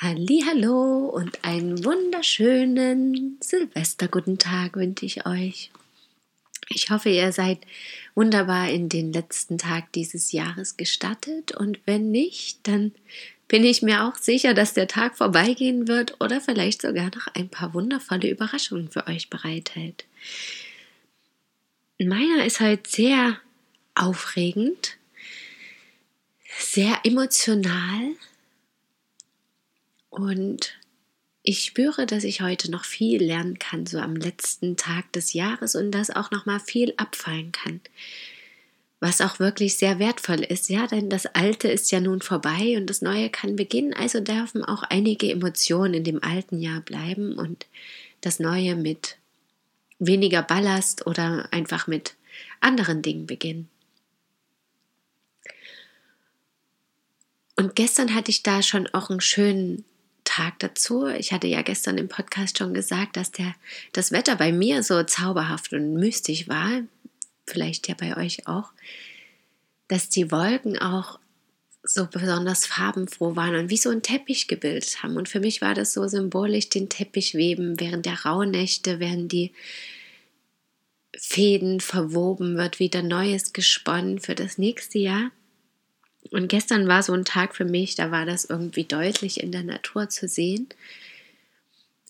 Hallo 0.00 1.06
und 1.12 1.44
einen 1.44 1.84
wunderschönen 1.84 3.36
Silvesterguten 3.40 4.38
Tag 4.38 4.76
wünsche 4.76 5.04
ich 5.04 5.26
euch. 5.26 5.72
Ich 6.68 6.90
hoffe, 6.90 7.08
ihr 7.08 7.32
seid 7.32 7.58
wunderbar 8.14 8.70
in 8.70 8.88
den 8.88 9.12
letzten 9.12 9.58
Tag 9.58 9.92
dieses 9.94 10.30
Jahres 10.30 10.76
gestartet 10.76 11.50
und 11.50 11.80
wenn 11.84 12.12
nicht, 12.12 12.60
dann 12.68 12.92
bin 13.48 13.64
ich 13.64 13.82
mir 13.82 14.04
auch 14.04 14.14
sicher, 14.14 14.54
dass 14.54 14.72
der 14.72 14.86
Tag 14.86 15.16
vorbeigehen 15.16 15.88
wird 15.88 16.20
oder 16.20 16.40
vielleicht 16.40 16.82
sogar 16.82 17.06
noch 17.06 17.26
ein 17.34 17.48
paar 17.48 17.74
wundervolle 17.74 18.30
Überraschungen 18.30 18.92
für 18.92 19.08
euch 19.08 19.30
bereithält. 19.30 20.04
Meiner 21.98 22.44
ist 22.44 22.60
halt 22.60 22.86
sehr 22.86 23.40
aufregend, 23.96 24.96
sehr 26.56 27.00
emotional 27.02 28.14
und 30.10 30.78
ich 31.42 31.64
spüre, 31.64 32.06
dass 32.06 32.24
ich 32.24 32.42
heute 32.42 32.70
noch 32.70 32.84
viel 32.84 33.22
lernen 33.22 33.58
kann, 33.58 33.86
so 33.86 33.98
am 33.98 34.16
letzten 34.16 34.76
Tag 34.76 35.12
des 35.12 35.32
Jahres 35.32 35.74
und 35.74 35.92
dass 35.92 36.10
auch 36.10 36.30
noch 36.30 36.46
mal 36.46 36.60
viel 36.60 36.92
abfallen 36.96 37.52
kann. 37.52 37.80
Was 39.00 39.20
auch 39.20 39.38
wirklich 39.38 39.76
sehr 39.76 39.98
wertvoll 39.98 40.40
ist, 40.40 40.68
ja, 40.68 40.88
denn 40.88 41.08
das 41.08 41.26
Alte 41.26 41.68
ist 41.68 41.90
ja 41.92 42.00
nun 42.00 42.20
vorbei 42.20 42.76
und 42.76 42.90
das 42.90 43.00
Neue 43.00 43.30
kann 43.30 43.54
beginnen, 43.54 43.94
also 43.94 44.20
dürfen 44.20 44.64
auch 44.64 44.82
einige 44.82 45.30
Emotionen 45.30 45.94
in 45.94 46.04
dem 46.04 46.22
alten 46.22 46.58
Jahr 46.58 46.80
bleiben 46.80 47.38
und 47.38 47.66
das 48.20 48.40
Neue 48.40 48.74
mit 48.74 49.16
weniger 50.00 50.42
Ballast 50.42 51.06
oder 51.06 51.48
einfach 51.52 51.86
mit 51.86 52.14
anderen 52.60 53.02
Dingen 53.02 53.26
beginnen. 53.26 53.68
Und 57.56 57.74
gestern 57.74 58.14
hatte 58.14 58.30
ich 58.30 58.42
da 58.42 58.62
schon 58.62 58.86
auch 58.88 59.10
einen 59.10 59.20
schönen 59.20 59.84
Tag 60.38 60.60
dazu. 60.60 61.08
Ich 61.08 61.32
hatte 61.32 61.48
ja 61.48 61.62
gestern 61.62 61.98
im 61.98 62.06
Podcast 62.06 62.58
schon 62.58 62.72
gesagt, 62.72 63.16
dass 63.16 63.32
der, 63.32 63.56
das 63.92 64.12
Wetter 64.12 64.36
bei 64.36 64.52
mir 64.52 64.84
so 64.84 65.02
zauberhaft 65.02 65.72
und 65.72 65.94
mystisch 65.94 66.46
war, 66.46 66.82
vielleicht 67.44 67.88
ja 67.88 67.96
bei 67.98 68.16
euch 68.16 68.46
auch, 68.46 68.70
dass 69.88 70.08
die 70.08 70.30
Wolken 70.30 70.78
auch 70.78 71.18
so 71.82 72.06
besonders 72.06 72.66
farbenfroh 72.66 73.34
waren 73.34 73.56
und 73.56 73.70
wie 73.70 73.76
so 73.76 73.90
ein 73.90 74.02
Teppich 74.02 74.46
gebildet 74.46 75.02
haben. 75.02 75.16
Und 75.16 75.28
für 75.28 75.40
mich 75.40 75.60
war 75.60 75.74
das 75.74 75.92
so 75.92 76.06
symbolisch, 76.06 76.68
den 76.68 76.88
Teppich 76.88 77.34
weben 77.34 77.80
während 77.80 78.06
der 78.06 78.24
Rauhnächte, 78.24 79.00
während 79.00 79.32
die 79.32 79.52
Fäden 81.16 81.80
verwoben 81.80 82.56
wird, 82.56 82.78
wieder 82.78 83.02
Neues 83.02 83.52
gesponnen 83.52 84.20
für 84.20 84.36
das 84.36 84.56
nächste 84.56 85.00
Jahr. 85.00 85.32
Und 86.30 86.48
gestern 86.48 86.88
war 86.88 87.02
so 87.02 87.12
ein 87.12 87.24
Tag 87.24 87.54
für 87.54 87.64
mich, 87.64 87.94
da 87.94 88.10
war 88.10 88.26
das 88.26 88.44
irgendwie 88.44 88.84
deutlich 88.84 89.40
in 89.42 89.52
der 89.52 89.62
Natur 89.62 90.08
zu 90.08 90.28
sehen. 90.28 90.68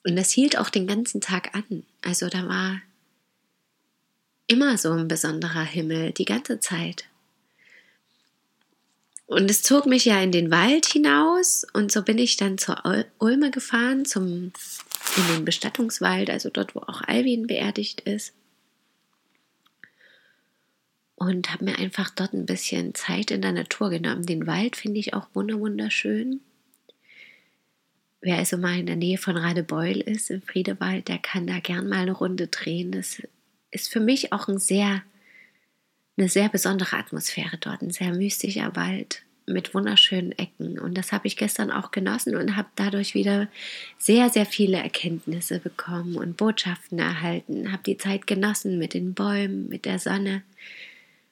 Und 0.05 0.17
das 0.17 0.31
hielt 0.31 0.59
auch 0.59 0.71
den 0.71 0.87
ganzen 0.87 1.21
Tag 1.21 1.55
an. 1.55 1.85
Also 2.03 2.29
da 2.29 2.49
war 2.49 2.81
immer 4.47 4.79
so 4.79 4.93
ein 4.93 5.09
besonderer 5.09 5.65
Himmel, 5.65 6.13
die 6.13 6.25
ganze 6.25 6.61
Zeit. 6.61 7.05
Und 9.27 9.51
es 9.51 9.63
zog 9.63 9.85
mich 9.85 10.07
ja 10.07 10.23
in 10.23 10.33
den 10.33 10.51
Wald 10.51 10.87
hinaus 10.87 11.67
und 11.75 11.93
so 11.93 12.03
bin 12.03 12.17
ich 12.17 12.39
dann 12.39 12.57
zur 12.57 12.83
Ulme 13.19 13.51
gefahren, 13.51 14.07
zum, 14.07 14.53
in 15.17 15.35
den 15.35 15.45
Bestattungswald, 15.45 16.31
also 16.31 16.49
dort, 16.49 16.75
wo 16.75 16.81
auch 16.81 17.03
Alvin 17.03 17.47
beerdigt 17.47 18.01
ist 18.01 18.33
und 21.19 21.53
habe 21.53 21.65
mir 21.65 21.79
einfach 21.79 22.11
dort 22.11 22.33
ein 22.33 22.47
bisschen 22.47 22.95
Zeit 22.95 23.31
in 23.31 23.43
der 23.43 23.53
Natur 23.53 23.91
genommen. 23.91 24.25
Den 24.25 24.47
Wald 24.47 24.77
finde 24.77 25.01
ich 25.01 25.15
auch 25.15 25.27
wunderschön. 25.35 26.41
Wer 28.21 28.39
also 28.39 28.57
mal 28.57 28.79
in 28.79 28.87
der 28.87 28.97
Nähe 28.97 29.19
von 29.19 29.37
Radebeul 29.37 30.01
ist, 30.01 30.31
im 30.31 30.43
Friedewald, 30.43 31.09
der 31.09 31.19
kann 31.19 31.47
da 31.47 31.59
gern 31.61 31.89
mal 31.89 32.01
eine 32.01 32.13
Runde 32.13 32.47
drehen. 32.47 32.93
Das 32.93 33.23
ist 33.71 33.93
für 33.93 34.01
mich 34.01 34.33
auch 34.33 34.49
ein 34.49 34.59
sehr, 34.59 35.03
eine 36.17 36.29
sehr 36.29 36.49
besondere 36.49 36.97
Atmosphäre 36.97 37.59
dort, 37.59 37.83
ein 37.83 37.91
sehr 37.91 38.15
mystischer 38.15 38.75
Wald 38.77 39.23
mit 39.47 39.75
wunderschönen 39.75 40.33
Ecken. 40.33 40.79
Und 40.79 40.97
das 40.97 41.11
habe 41.13 41.27
ich 41.27 41.37
gestern 41.37 41.71
auch 41.71 41.91
genossen 41.91 42.37
und 42.37 42.57
habe 42.57 42.69
dadurch 42.77 43.15
wieder 43.15 43.49
sehr, 43.99 44.29
sehr 44.31 44.47
viele 44.47 44.77
Erkenntnisse 44.77 45.59
bekommen 45.59 46.17
und 46.17 46.37
Botschaften 46.37 46.99
erhalten. 46.99 47.73
Habe 47.73 47.83
die 47.85 47.97
Zeit 47.97 48.27
genossen 48.27 48.79
mit 48.79 48.95
den 48.95 49.15
Bäumen, 49.15 49.69
mit 49.69 49.85
der 49.85 49.99
Sonne 49.99 50.43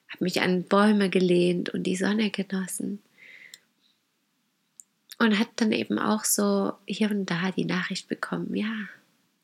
habe 0.09 0.23
mich 0.23 0.41
an 0.41 0.63
Bäume 0.63 1.09
gelehnt 1.09 1.69
und 1.69 1.83
die 1.83 1.95
Sonne 1.95 2.29
genossen. 2.29 3.01
Und 5.19 5.39
hat 5.39 5.49
dann 5.55 5.71
eben 5.71 5.97
auch 5.97 6.23
so 6.23 6.73
hier 6.85 7.09
und 7.09 7.25
da 7.25 7.51
die 7.51 7.65
Nachricht 7.65 8.07
bekommen, 8.07 8.55
ja, 8.55 8.71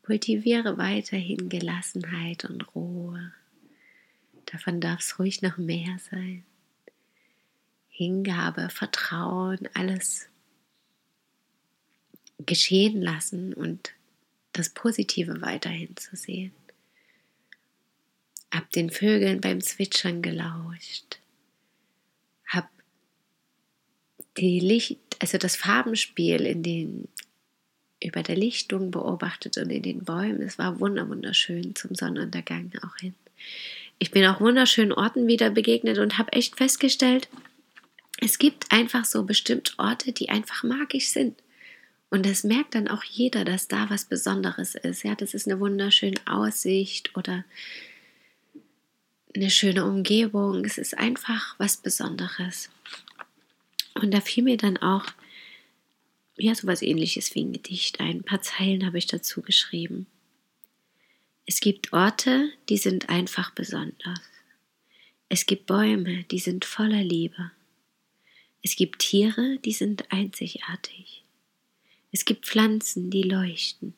kultiviere 0.03 0.77
weiterhin 0.77 1.49
Gelassenheit 1.49 2.45
und 2.45 2.75
Ruhe. 2.75 3.31
Davon 4.45 4.79
darf 4.79 4.99
es 4.99 5.17
ruhig 5.17 5.41
noch 5.41 5.57
mehr 5.57 5.97
sein. 6.11 6.43
Hingabe, 7.89 8.69
Vertrauen, 8.69 9.67
alles 9.73 10.27
geschehen 12.45 13.01
lassen 13.01 13.53
und 13.53 13.93
das 14.51 14.69
Positive 14.69 15.41
weiterhin 15.41 15.95
zu 15.97 16.15
sehen 16.15 16.51
hab 18.53 18.71
den 18.71 18.89
Vögeln 18.89 19.41
beim 19.41 19.61
Zwitschern 19.61 20.21
gelauscht, 20.21 21.19
hab 22.47 22.69
die 24.37 24.59
Licht, 24.59 24.99
also 25.19 25.37
das 25.37 25.55
Farbenspiel 25.55 26.41
in 26.41 26.63
den 26.63 27.07
über 28.03 28.21
der 28.21 28.35
Lichtung 28.35 28.91
beobachtet 28.91 29.57
und 29.57 29.69
in 29.69 29.81
den 29.81 30.03
Bäumen. 30.03 30.41
Es 30.41 30.59
war 30.59 30.79
wunderschön 30.79 31.73
zum 31.73 31.95
Sonnenuntergang 31.95 32.71
auch 32.85 32.97
hin. 32.97 33.15
Ich 33.97 34.11
bin 34.11 34.25
auch 34.25 34.41
wunderschönen 34.41 34.91
Orten 34.91 35.27
wieder 35.27 35.49
begegnet 35.49 35.97
und 35.97 36.17
habe 36.17 36.33
echt 36.33 36.57
festgestellt, 36.57 37.29
es 38.19 38.37
gibt 38.37 38.71
einfach 38.71 39.05
so 39.05 39.23
bestimmt 39.23 39.73
Orte, 39.77 40.11
die 40.11 40.29
einfach 40.29 40.63
magisch 40.63 41.07
sind. 41.07 41.41
Und 42.09 42.25
das 42.25 42.43
merkt 42.43 42.75
dann 42.75 42.87
auch 42.87 43.03
jeder, 43.03 43.43
dass 43.43 43.67
da 43.67 43.89
was 43.89 44.05
Besonderes 44.05 44.75
ist. 44.75 45.03
Ja, 45.03 45.15
das 45.15 45.33
ist 45.33 45.47
eine 45.47 45.59
wunderschöne 45.59 46.19
Aussicht 46.25 47.15
oder 47.17 47.43
eine 49.35 49.49
schöne 49.49 49.85
Umgebung. 49.85 50.63
Es 50.65 50.77
ist 50.77 50.97
einfach 50.97 51.55
was 51.59 51.77
Besonderes. 51.77 52.69
Und 53.95 54.11
da 54.11 54.21
fiel 54.21 54.43
mir 54.43 54.57
dann 54.57 54.77
auch 54.77 55.05
ja 56.37 56.55
so 56.55 56.67
was 56.67 56.81
ähnliches 56.81 57.35
wie 57.35 57.43
ein 57.43 57.53
Gedicht 57.53 57.99
ein. 57.99 58.17
Ein 58.17 58.23
paar 58.23 58.41
Zeilen 58.41 58.85
habe 58.85 58.97
ich 58.97 59.07
dazu 59.07 59.41
geschrieben. 59.41 60.07
Es 61.45 61.59
gibt 61.59 61.93
Orte, 61.93 62.51
die 62.69 62.77
sind 62.77 63.09
einfach 63.09 63.51
besonders. 63.51 64.19
Es 65.29 65.45
gibt 65.45 65.65
Bäume, 65.65 66.23
die 66.25 66.39
sind 66.39 66.63
voller 66.63 67.03
Liebe. 67.03 67.51
Es 68.61 68.75
gibt 68.75 68.99
Tiere, 68.99 69.57
die 69.65 69.73
sind 69.73 70.11
einzigartig. 70.11 71.23
Es 72.11 72.23
gibt 72.23 72.45
Pflanzen, 72.45 73.09
die 73.09 73.23
leuchten. 73.23 73.93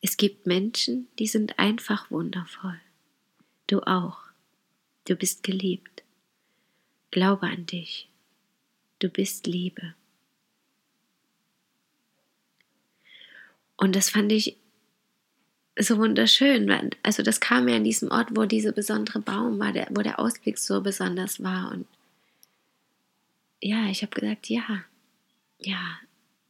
Es 0.00 0.16
gibt 0.16 0.46
Menschen, 0.46 1.08
die 1.18 1.26
sind 1.26 1.58
einfach 1.58 2.10
wundervoll. 2.10 2.78
Du 3.66 3.80
auch. 3.80 4.23
Du 5.06 5.16
bist 5.16 5.42
geliebt. 5.42 6.02
Glaube 7.10 7.46
an 7.46 7.66
dich. 7.66 8.08
Du 8.98 9.08
bist 9.08 9.46
Liebe. 9.46 9.94
Und 13.76 13.94
das 13.94 14.10
fand 14.10 14.32
ich 14.32 14.56
so 15.78 15.98
wunderschön. 15.98 16.70
Also 17.02 17.22
das 17.22 17.40
kam 17.40 17.68
ja 17.68 17.76
an 17.76 17.84
diesem 17.84 18.10
Ort, 18.10 18.28
wo 18.30 18.44
dieser 18.44 18.72
besondere 18.72 19.20
Baum 19.20 19.58
war, 19.58 19.74
wo 19.90 20.02
der 20.02 20.18
Ausblick 20.18 20.58
so 20.58 20.80
besonders 20.80 21.42
war. 21.42 21.72
Und 21.72 21.86
ja, 23.60 23.86
ich 23.86 24.02
habe 24.02 24.18
gesagt, 24.18 24.48
ja, 24.48 24.84
ja, 25.58 25.98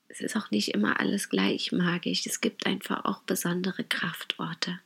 es 0.09 0.21
ist 0.21 0.37
auch 0.37 0.51
nicht 0.51 0.69
immer 0.69 1.01
alles 1.01 1.29
gleich 1.29 1.73
magisch. 1.73 2.25
Es 2.27 2.41
gibt 2.41 2.67
einfach 2.67 3.05
auch 3.05 3.23
besondere 3.23 3.83
Kraftorte. 3.83 4.79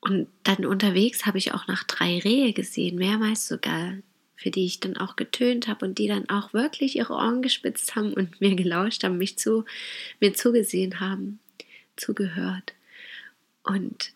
Und 0.00 0.28
dann 0.44 0.64
unterwegs 0.64 1.26
habe 1.26 1.38
ich 1.38 1.52
auch 1.52 1.66
noch 1.66 1.82
drei 1.82 2.18
Rehe 2.18 2.52
gesehen, 2.52 2.96
mehrmals 2.96 3.46
sogar. 3.46 3.94
für 4.40 4.50
die 4.50 4.64
ich 4.64 4.80
dann 4.80 4.96
auch 4.96 5.16
getönt 5.16 5.68
habe 5.68 5.84
und 5.84 5.98
die 5.98 6.08
dann 6.08 6.30
auch 6.30 6.54
wirklich 6.54 6.96
ihre 6.96 7.12
Ohren 7.12 7.42
gespitzt 7.42 7.94
haben 7.94 8.14
und 8.14 8.40
mir 8.40 8.56
gelauscht 8.56 9.04
haben, 9.04 9.18
mich 9.18 9.36
zu 9.36 9.66
mir 10.18 10.32
zugesehen 10.32 10.98
haben, 10.98 11.40
zugehört. 11.96 12.72
Und 13.62 14.14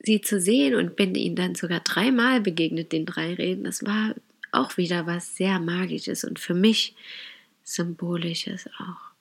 sie 0.00 0.22
zu 0.22 0.40
sehen 0.40 0.74
und 0.74 0.96
bin 0.96 1.14
ihnen 1.14 1.36
dann 1.36 1.54
sogar 1.54 1.78
dreimal 1.80 2.40
begegnet, 2.40 2.90
den 2.90 3.06
drei 3.06 3.34
Reden, 3.34 3.62
das 3.62 3.86
war 3.86 4.16
auch 4.50 4.76
wieder 4.76 5.06
was 5.06 5.36
sehr 5.36 5.60
Magisches 5.60 6.24
und 6.24 6.40
für 6.40 6.54
mich 6.54 6.96
Symbolisches 7.62 8.68
auch. 8.80 9.12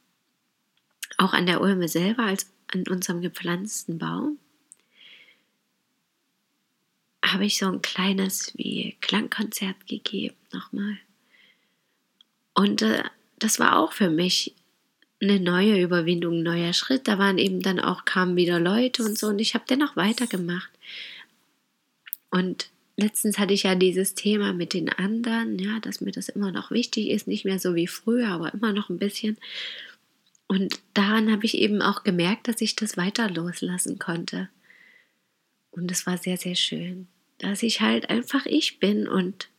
Auch 1.20 1.34
an 1.34 1.46
der 1.46 1.62
Ulme 1.62 1.88
selber, 1.88 2.24
als 2.24 2.52
an 2.74 2.86
unserem 2.90 3.22
gepflanzten 3.22 4.00
Baum, 4.00 4.40
habe 7.34 7.46
ich 7.46 7.58
so 7.58 7.68
ein 7.68 7.81
kleines 7.81 8.52
wie 8.56 8.98
Klangkonzert 9.02 9.88
gegeben 9.88 10.36
nochmal. 10.52 10.98
Und 12.54 12.81
äh, 12.81 13.04
das 13.38 13.60
war 13.60 13.78
auch 13.78 13.94
für 13.94 14.10
mich 14.10 14.54
eine 15.22 15.40
neue 15.40 15.81
Überwindung, 15.81 16.40
ein 16.40 16.44
neuer 16.44 16.74
Schritt. 16.74 17.08
Da 17.08 17.18
waren 17.18 17.38
eben 17.38 17.62
dann 17.62 17.80
auch, 17.80 18.06
kamen 18.06 18.36
wieder 18.36 18.60
Leute 18.60 19.04
und 19.04 19.18
so 19.18 19.28
und 19.28 19.40
ich 19.40 19.54
habe 19.54 19.66
dennoch 19.70 19.96
weitergemacht. 19.96 20.70
Und 22.31 22.70
letztens 22.96 23.38
hatte 23.38 23.54
ich 23.54 23.64
ja 23.64 23.76
dieses 23.76 24.14
Thema 24.14 24.54
mit 24.54 24.74
den 24.74 24.90
anderen, 24.90 25.58
ja, 25.60 25.80
dass 25.80 26.02
mir 26.02 26.12
das 26.12 26.30
immer 26.30 26.52
noch 26.52 26.72
wichtig 26.72 27.10
ist, 27.10 27.28
nicht 27.28 27.46
mehr 27.46 27.60
so 27.60 27.76
wie 27.76 27.88
früher, 27.88 28.30
aber 28.30 28.54
immer 28.54 28.74
noch 28.74 28.90
ein 28.90 29.00
bisschen. 29.00 29.38
Und 30.48 30.80
daran 30.94 31.31
habe 31.31 31.46
ich 31.46 31.58
eben 31.58 31.81
auch 31.81 32.04
gemerkt, 32.04 32.48
dass 32.48 32.62
ich 32.62 32.76
das 32.76 32.98
weiter 32.98 33.30
loslassen 33.30 34.00
konnte. 34.00 34.50
Und 35.72 35.92
es 35.92 36.06
war 36.08 36.18
sehr, 36.18 36.38
sehr 36.38 36.56
schön, 36.56 37.08
dass 37.39 37.63
ich 37.63 37.81
halt 37.81 38.09
einfach 38.09 38.45
ich 38.45 38.80
bin 38.80 39.07
und 39.07 39.50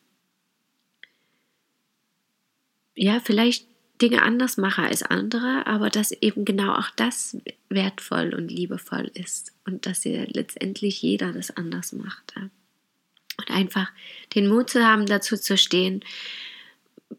ja, 2.94 3.21
vielleicht 3.21 3.67
Dinge 4.00 4.23
anders 4.23 4.56
mache 4.56 4.82
als 4.82 5.03
andere, 5.03 5.67
aber 5.67 5.91
dass 5.91 6.12
eben 6.12 6.44
genau 6.44 6.75
auch 6.75 6.91
das 6.97 7.37
wertvoll 7.69 8.35
und 8.35 8.50
liebevoll 8.50 9.11
ist 9.15 9.53
und 9.67 9.87
dass 9.87 10.05
ja 10.05 10.25
letztendlich 10.27 11.03
jeder 11.03 11.32
das 11.32 11.50
anders 11.50 11.93
macht. 11.93 12.35
Und 12.37 13.50
einfach 13.50 13.91
den 14.35 14.49
Mut 14.49 14.71
zu 14.71 14.85
haben, 14.85 15.06
dazu 15.06 15.37
zu 15.37 15.56
stehen, 15.56 16.03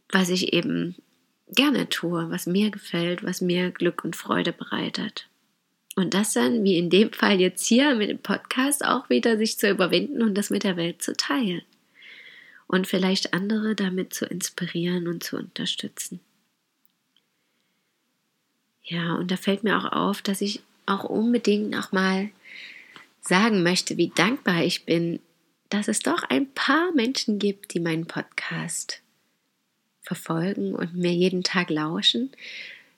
was 0.10 0.30
ich 0.30 0.54
eben 0.54 0.96
gerne 1.50 1.90
tue, 1.90 2.30
was 2.30 2.48
mir 2.48 2.72
gefällt, 2.72 3.24
was 3.24 3.42
mir 3.42 3.72
Glück 3.72 4.04
und 4.04 4.16
Freude 4.16 4.54
bereitet. 4.54 5.28
Und 5.96 6.14
das 6.14 6.34
dann, 6.34 6.64
wie 6.64 6.78
in 6.78 6.90
dem 6.90 7.12
Fall 7.12 7.40
jetzt 7.42 7.66
hier 7.68 7.96
mit 7.96 8.10
dem 8.10 8.20
Podcast, 8.20 8.86
auch 8.86 9.10
wieder 9.10 9.38
sich 9.38 9.58
zu 9.58 9.70
überwinden 9.70 10.22
und 10.22 10.36
das 10.36 10.50
mit 10.50 10.64
der 10.64 10.78
Welt 10.78 11.02
zu 11.02 11.14
teilen. 11.14 11.64
Und 12.68 12.88
vielleicht 12.88 13.34
andere 13.34 13.76
damit 13.76 14.14
zu 14.14 14.26
inspirieren 14.26 15.08
und 15.08 15.24
zu 15.24 15.36
unterstützen. 15.38 16.22
Ja, 18.84 19.16
und 19.16 19.32
da 19.32 19.38
fällt 19.38 19.64
mir 19.64 19.78
auch 19.78 19.92
auf, 19.92 20.22
dass 20.22 20.42
ich 20.42 20.62
auch 20.86 21.04
unbedingt 21.04 21.70
nochmal 21.70 22.30
sagen 23.22 23.62
möchte, 23.64 23.98
wie 23.98 24.10
dankbar 24.10 24.64
ich 24.64 24.86
bin, 24.86 25.20
dass 25.70 25.88
es 25.88 26.00
doch 26.00 26.24
ein 26.24 26.52
paar 26.54 26.92
Menschen 26.94 27.40
gibt, 27.40 27.74
die 27.74 27.80
meinen 27.80 28.06
Podcast 28.06 29.02
verfolgen 30.02 30.74
und 30.76 30.96
mir 30.96 31.14
jeden 31.14 31.44
Tag 31.44 31.70
lauschen. 31.70 32.32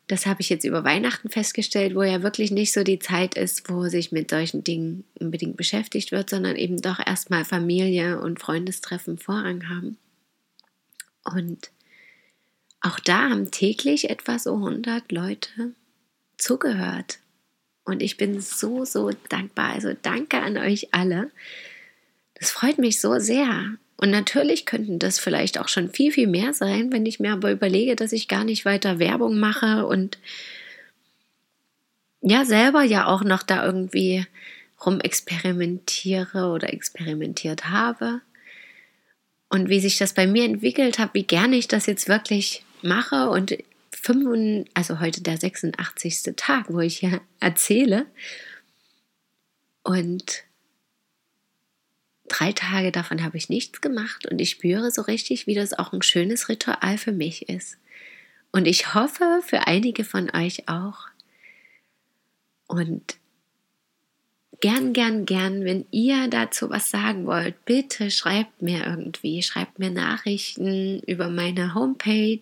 Das 0.07 0.25
habe 0.25 0.41
ich 0.41 0.49
jetzt 0.49 0.65
über 0.65 0.83
Weihnachten 0.83 1.29
festgestellt, 1.29 1.95
wo 1.95 2.03
ja 2.03 2.23
wirklich 2.23 2.51
nicht 2.51 2.73
so 2.73 2.83
die 2.83 2.99
Zeit 2.99 3.35
ist, 3.35 3.69
wo 3.69 3.87
sich 3.87 4.11
mit 4.11 4.29
solchen 4.29 4.63
Dingen 4.63 5.05
unbedingt 5.19 5.55
beschäftigt 5.55 6.11
wird, 6.11 6.29
sondern 6.29 6.57
eben 6.57 6.81
doch 6.81 6.99
erstmal 6.99 7.45
Familie 7.45 8.19
und 8.19 8.39
Freundestreffen 8.41 9.17
Vorrang 9.17 9.69
haben. 9.69 9.97
Und 11.23 11.71
auch 12.81 12.99
da 12.99 13.29
haben 13.29 13.49
täglich 13.49 14.09
etwa 14.09 14.37
so 14.37 14.55
100 14.55 15.11
Leute 15.11 15.73
zugehört. 16.37 17.19
Und 17.85 18.01
ich 18.01 18.17
bin 18.17 18.41
so, 18.41 18.83
so 18.83 19.11
dankbar. 19.29 19.71
Also 19.71 19.93
danke 20.01 20.41
an 20.41 20.57
euch 20.57 20.93
alle. 20.93 21.31
Das 22.35 22.51
freut 22.51 22.77
mich 22.77 22.99
so 22.99 23.19
sehr. 23.19 23.77
Und 23.97 24.09
natürlich 24.09 24.65
könnten 24.65 24.99
das 24.99 25.19
vielleicht 25.19 25.59
auch 25.59 25.67
schon 25.67 25.89
viel, 25.89 26.11
viel 26.11 26.27
mehr 26.27 26.53
sein, 26.53 26.91
wenn 26.91 27.05
ich 27.05 27.19
mir 27.19 27.33
aber 27.33 27.51
überlege, 27.51 27.95
dass 27.95 28.11
ich 28.11 28.27
gar 28.27 28.43
nicht 28.43 28.65
weiter 28.65 28.99
Werbung 28.99 29.39
mache 29.39 29.85
und 29.85 30.17
ja, 32.21 32.45
selber 32.45 32.83
ja 32.83 33.05
auch 33.05 33.23
noch 33.23 33.43
da 33.43 33.65
irgendwie 33.65 34.25
rumexperimentiere 34.85 36.47
oder 36.51 36.73
experimentiert 36.73 37.69
habe. 37.69 38.21
Und 39.49 39.69
wie 39.69 39.79
sich 39.79 39.97
das 39.97 40.13
bei 40.13 40.25
mir 40.25 40.45
entwickelt 40.45 40.99
hat, 40.99 41.13
wie 41.13 41.23
gerne 41.23 41.57
ich 41.57 41.67
das 41.67 41.85
jetzt 41.85 42.07
wirklich 42.07 42.63
mache 42.81 43.29
und 43.29 43.57
5, 43.91 44.67
also 44.73 44.99
heute 44.99 45.21
der 45.21 45.37
86. 45.37 46.33
Tag, 46.35 46.65
wo 46.69 46.79
ich 46.79 46.97
hier 46.97 47.21
erzähle. 47.39 48.05
Und 49.83 50.43
drei 52.33 52.51
Tage 52.51 52.91
davon 52.91 53.23
habe 53.23 53.37
ich 53.37 53.49
nichts 53.49 53.81
gemacht 53.81 54.25
und 54.29 54.39
ich 54.41 54.49
spüre 54.49 54.91
so 54.91 55.03
richtig, 55.03 55.47
wie 55.47 55.55
das 55.55 55.73
auch 55.73 55.93
ein 55.93 56.01
schönes 56.01 56.49
Ritual 56.49 56.97
für 56.97 57.11
mich 57.11 57.47
ist. 57.49 57.77
Und 58.51 58.67
ich 58.67 58.93
hoffe 58.93 59.41
für 59.45 59.67
einige 59.67 60.03
von 60.03 60.29
euch 60.35 60.67
auch. 60.67 61.07
Und 62.67 63.17
gern, 64.61 64.93
gern, 64.93 65.25
gern, 65.25 65.63
wenn 65.65 65.85
ihr 65.91 66.27
dazu 66.27 66.69
was 66.69 66.89
sagen 66.89 67.25
wollt, 67.25 67.65
bitte 67.65 68.11
schreibt 68.11 68.61
mir 68.61 68.85
irgendwie, 68.85 69.43
schreibt 69.43 69.79
mir 69.79 69.91
Nachrichten 69.91 71.01
über 71.01 71.29
meine 71.29 71.73
Homepage 71.73 72.39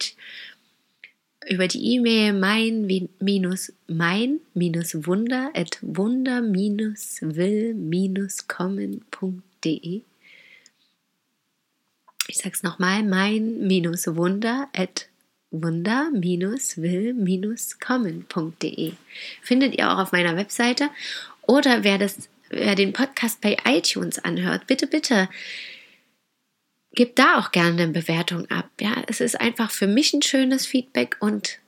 über 1.49 1.67
die 1.67 1.95
E-Mail 1.95 2.33
mein 2.33 3.09
minus 3.19 3.73
mein 3.87 4.39
minus 4.53 5.07
wunder 5.07 5.49
at 5.55 5.79
wunder 5.81 6.41
kommen.de. 9.61 10.01
Ich 12.27 12.37
sag's 12.37 12.63
nochmal, 12.63 13.03
mein 13.03 13.67
minus 13.67 14.07
wunder 14.15 14.69
at 14.75 15.07
wunder 15.49 16.09
minus 16.11 16.77
will 16.77 17.13
minus 17.13 17.79
kommen.de. 17.79 18.93
Findet 19.41 19.77
ihr 19.77 19.91
auch 19.91 19.97
auf 19.97 20.11
meiner 20.11 20.37
Webseite. 20.37 20.89
Oder 21.41 21.83
wer 21.83 21.97
das, 21.97 22.29
wer 22.49 22.75
den 22.75 22.93
Podcast 22.93 23.41
bei 23.41 23.57
iTunes 23.65 24.19
anhört, 24.19 24.67
bitte, 24.67 24.87
bitte 24.87 25.29
gib 26.93 27.15
da 27.15 27.39
auch 27.39 27.51
gerne 27.51 27.83
eine 27.83 27.91
Bewertung 27.91 28.49
ab. 28.49 28.69
Ja, 28.79 29.03
es 29.07 29.19
ist 29.19 29.39
einfach 29.39 29.71
für 29.71 29.87
mich 29.87 30.13
ein 30.13 30.21
schönes 30.21 30.65
Feedback 30.65 31.17
und 31.19 31.59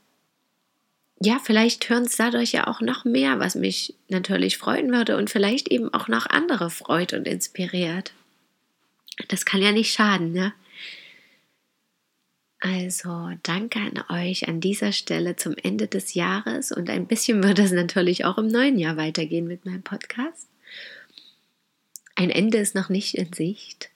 ja, 1.25 1.39
vielleicht 1.41 1.89
hören 1.89 2.03
es 2.03 2.17
dadurch 2.17 2.51
ja 2.51 2.67
auch 2.67 2.81
noch 2.81 3.05
mehr, 3.05 3.39
was 3.39 3.55
mich 3.55 3.95
natürlich 4.09 4.57
freuen 4.57 4.91
würde 4.91 5.15
und 5.15 5.29
vielleicht 5.29 5.69
eben 5.69 5.93
auch 5.93 6.07
noch 6.07 6.25
andere 6.25 6.69
freut 6.69 7.13
und 7.13 7.27
inspiriert. 7.27 8.13
Das 9.29 9.45
kann 9.45 9.61
ja 9.61 9.71
nicht 9.71 9.93
schaden, 9.93 10.35
ja. 10.35 10.53
Also 12.59 13.29
danke 13.43 13.79
an 13.79 14.03
euch 14.09 14.47
an 14.47 14.61
dieser 14.61 14.91
Stelle 14.91 15.35
zum 15.35 15.55
Ende 15.61 15.87
des 15.87 16.13
Jahres 16.13 16.71
und 16.71 16.89
ein 16.89 17.07
bisschen 17.07 17.43
wird 17.43 17.59
es 17.59 17.71
natürlich 17.71 18.25
auch 18.25 18.37
im 18.37 18.47
neuen 18.47 18.77
Jahr 18.77 18.97
weitergehen 18.97 19.47
mit 19.47 19.65
meinem 19.65 19.83
Podcast. 19.83 20.47
Ein 22.15 22.29
Ende 22.29 22.59
ist 22.59 22.75
noch 22.75 22.89
nicht 22.89 23.15
in 23.15 23.33
Sicht. 23.33 23.89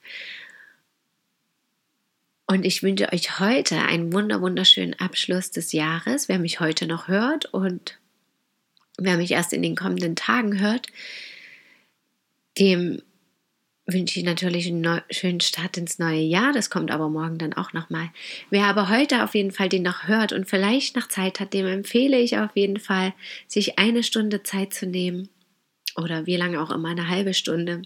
Und 2.50 2.64
ich 2.64 2.82
wünsche 2.82 3.12
euch 3.12 3.40
heute 3.40 3.76
einen 3.76 4.10
wunder 4.14 4.40
wunderschönen 4.40 4.98
Abschluss 4.98 5.50
des 5.50 5.72
Jahres, 5.72 6.30
wer 6.30 6.38
mich 6.38 6.60
heute 6.60 6.86
noch 6.86 7.06
hört 7.06 7.44
und 7.52 7.98
wer 8.96 9.18
mich 9.18 9.32
erst 9.32 9.52
in 9.52 9.60
den 9.60 9.76
kommenden 9.76 10.16
Tagen 10.16 10.58
hört, 10.58 10.86
dem 12.58 13.02
wünsche 13.84 14.18
ich 14.18 14.24
natürlich 14.24 14.66
einen 14.66 15.02
schönen 15.10 15.40
Start 15.40 15.76
ins 15.76 15.98
neue 15.98 16.22
Jahr. 16.22 16.54
Das 16.54 16.70
kommt 16.70 16.90
aber 16.90 17.10
morgen 17.10 17.36
dann 17.36 17.52
auch 17.52 17.74
nochmal. 17.74 18.08
Wer 18.48 18.64
aber 18.64 18.88
heute 18.88 19.24
auf 19.24 19.34
jeden 19.34 19.52
Fall 19.52 19.68
den 19.68 19.82
noch 19.82 20.08
hört 20.08 20.32
und 20.32 20.48
vielleicht 20.48 20.96
noch 20.96 21.08
Zeit 21.08 21.40
hat, 21.40 21.52
dem 21.52 21.66
empfehle 21.66 22.18
ich 22.18 22.38
auf 22.38 22.50
jeden 22.54 22.80
Fall, 22.80 23.12
sich 23.46 23.78
eine 23.78 24.02
Stunde 24.02 24.42
Zeit 24.42 24.72
zu 24.72 24.86
nehmen 24.86 25.28
oder 25.96 26.24
wie 26.24 26.36
lange 26.36 26.62
auch 26.62 26.70
immer, 26.70 26.88
eine 26.88 27.08
halbe 27.08 27.34
Stunde 27.34 27.82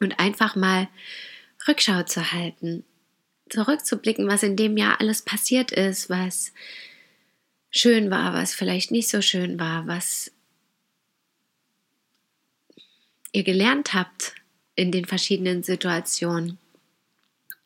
und 0.00 0.20
einfach 0.20 0.56
mal 0.56 0.88
Rückschau 1.66 2.02
zu 2.02 2.32
halten 2.32 2.84
zurückzublicken, 3.50 4.28
was 4.28 4.42
in 4.42 4.56
dem 4.56 4.76
Jahr 4.76 5.00
alles 5.00 5.22
passiert 5.22 5.72
ist, 5.72 6.10
was 6.10 6.52
schön 7.70 8.10
war, 8.10 8.32
was 8.32 8.54
vielleicht 8.54 8.90
nicht 8.90 9.08
so 9.08 9.20
schön 9.20 9.58
war, 9.58 9.86
was 9.86 10.32
ihr 13.32 13.42
gelernt 13.44 13.94
habt 13.94 14.34
in 14.74 14.92
den 14.92 15.04
verschiedenen 15.04 15.62
Situationen 15.62 16.58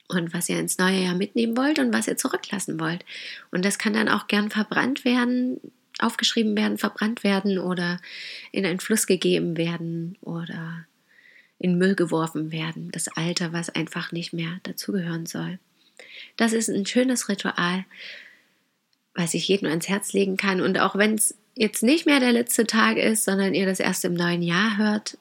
und 0.09 0.35
was 0.35 0.49
ihr 0.49 0.59
ins 0.59 0.79
neue 0.79 1.05
Jahr 1.05 1.15
mitnehmen 1.15 1.57
wollt 1.57 1.79
und 1.79 1.93
was 1.93 2.09
ihr 2.09 2.17
zurücklassen 2.17 2.81
wollt. 2.81 3.05
Und 3.51 3.65
das 3.65 3.79
kann 3.79 3.95
dann 3.95 4.09
auch 4.09 4.27
gern 4.27 4.51
verbrannt 4.51 5.05
werden, 5.05 5.61
aufgeschrieben 5.99 6.57
werden, 6.57 6.79
verbrannt 6.79 7.25
werden 7.25 7.59
oder 7.59 8.01
in 8.51 8.67
einen 8.67 8.81
Fluss 8.81 9.07
gegeben 9.07 9.57
werden 9.57 10.17
oder 10.21 10.87
in 11.59 11.79
Müll 11.79 11.95
geworfen 11.95 12.51
werden, 12.51 12.91
das 12.91 13.09
Alte, 13.09 13.53
was 13.53 13.71
einfach 13.71 14.11
nicht 14.11 14.33
mehr 14.33 14.59
dazugehören 14.65 15.27
soll. 15.27 15.59
Das 16.37 16.52
ist 16.52 16.68
ein 16.68 16.87
schönes 16.87 17.28
Ritual, 17.28 17.84
was 19.14 19.34
ich 19.34 19.49
jedem 19.49 19.68
ans 19.68 19.88
Herz 19.88 20.12
legen 20.12 20.37
kann. 20.37 20.61
Und 20.61 20.78
auch 20.78 20.96
wenn 20.96 21.14
es 21.14 21.34
jetzt 21.54 21.82
nicht 21.82 22.06
mehr 22.06 22.20
der 22.20 22.32
letzte 22.32 22.66
Tag 22.66 22.96
ist, 22.96 23.25
sondern 23.25 23.54
ihr 23.54 23.66
das 23.66 23.80
erst 23.80 24.04
im 24.04 24.14
neuen 24.14 24.42
Jahr 24.42 24.76
hört, 24.78 25.18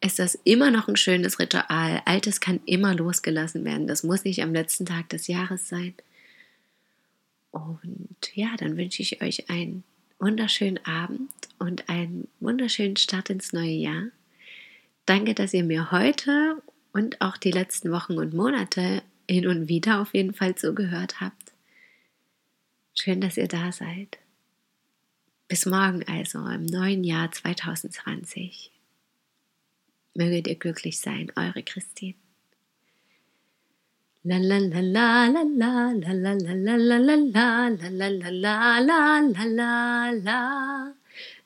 ist 0.00 0.18
das 0.18 0.38
immer 0.44 0.70
noch 0.70 0.88
ein 0.88 0.96
schönes 0.96 1.38
Ritual. 1.38 2.02
Altes 2.06 2.40
kann 2.40 2.60
immer 2.64 2.94
losgelassen 2.94 3.64
werden. 3.64 3.86
Das 3.86 4.02
muss 4.02 4.24
nicht 4.24 4.42
am 4.42 4.54
letzten 4.54 4.86
Tag 4.86 5.08
des 5.10 5.26
Jahres 5.26 5.68
sein. 5.68 5.94
Und 7.50 8.30
ja, 8.34 8.48
dann 8.58 8.76
wünsche 8.76 9.02
ich 9.02 9.22
euch 9.22 9.50
einen 9.50 9.84
wunderschönen 10.18 10.84
Abend 10.84 11.30
und 11.58 11.88
einen 11.88 12.28
wunderschönen 12.40 12.96
Start 12.96 13.30
ins 13.30 13.52
neue 13.52 13.70
Jahr. 13.70 14.04
Danke, 15.06 15.34
dass 15.34 15.52
ihr 15.52 15.64
mir 15.64 15.90
heute 15.90 16.62
und 16.92 17.20
auch 17.20 17.36
die 17.36 17.50
letzten 17.50 17.90
Wochen 17.90 18.18
und 18.18 18.34
Monate 18.34 19.02
hin 19.30 19.46
und 19.46 19.68
wieder 19.68 20.00
auf 20.00 20.14
jeden 20.14 20.34
Fall 20.34 20.54
zugehört 20.56 21.20
habt. 21.20 21.52
Schön, 22.94 23.20
dass 23.20 23.36
ihr 23.36 23.48
da 23.48 23.72
seid. 23.72 24.18
Bis 25.48 25.66
morgen 25.66 26.04
also 26.06 26.38
im 26.46 26.66
neuen 26.66 27.04
Jahr 27.04 27.30
2020. 27.30 28.72
Möget 30.14 30.48
ihr 30.48 30.56
glücklich 30.56 31.00
sein, 31.00 31.32
eure 31.36 31.62
Christine. 31.62 32.14
La 34.22 34.36
la 34.36 34.58
la 34.58 34.80
la 34.80 35.26
la 35.28 35.42
la 35.42 35.92
la 35.92 36.32
la 36.34 36.34
la 36.34 36.96
la 36.96 36.96
la 36.98 37.16
la 37.16 37.68
la 37.68 38.08
la 38.08 38.30
la 38.30 38.80
la 38.80 39.20
la 39.20 39.44
la 39.44 40.10
la 40.12 40.99